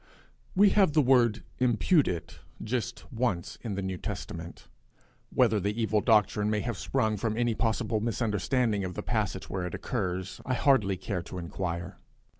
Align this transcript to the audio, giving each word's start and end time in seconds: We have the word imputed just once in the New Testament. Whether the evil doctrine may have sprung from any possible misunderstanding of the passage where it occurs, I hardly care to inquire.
We 0.55 0.71
have 0.71 0.93
the 0.93 1.01
word 1.03 1.43
imputed 1.59 2.33
just 2.63 3.05
once 3.13 3.59
in 3.61 3.75
the 3.75 3.83
New 3.83 3.99
Testament. 3.99 4.67
Whether 5.29 5.59
the 5.59 5.79
evil 5.79 6.01
doctrine 6.01 6.49
may 6.49 6.61
have 6.61 6.79
sprung 6.79 7.17
from 7.17 7.37
any 7.37 7.53
possible 7.53 7.99
misunderstanding 7.99 8.83
of 8.83 8.95
the 8.95 9.03
passage 9.03 9.47
where 9.47 9.67
it 9.67 9.75
occurs, 9.75 10.41
I 10.43 10.55
hardly 10.55 10.97
care 10.97 11.21
to 11.21 11.37
inquire. 11.37 11.99